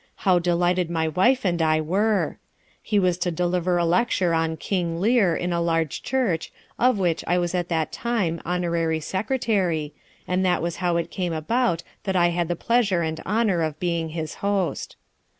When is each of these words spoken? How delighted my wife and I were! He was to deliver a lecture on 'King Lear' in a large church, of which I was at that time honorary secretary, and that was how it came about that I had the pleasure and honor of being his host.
How 0.25 0.39
delighted 0.39 0.89
my 0.89 1.07
wife 1.09 1.45
and 1.45 1.61
I 1.61 1.79
were! 1.79 2.39
He 2.81 2.97
was 2.97 3.19
to 3.19 3.29
deliver 3.29 3.77
a 3.77 3.85
lecture 3.85 4.33
on 4.33 4.57
'King 4.57 4.99
Lear' 4.99 5.35
in 5.35 5.53
a 5.53 5.61
large 5.61 6.01
church, 6.01 6.51
of 6.79 6.97
which 6.97 7.23
I 7.27 7.37
was 7.37 7.53
at 7.53 7.69
that 7.69 7.91
time 7.91 8.41
honorary 8.43 8.99
secretary, 8.99 9.93
and 10.27 10.43
that 10.43 10.63
was 10.63 10.77
how 10.77 10.97
it 10.97 11.11
came 11.11 11.33
about 11.33 11.83
that 12.05 12.15
I 12.15 12.29
had 12.29 12.47
the 12.47 12.55
pleasure 12.55 13.03
and 13.03 13.21
honor 13.27 13.61
of 13.61 13.79
being 13.79 14.09
his 14.09 14.33
host. 14.41 14.95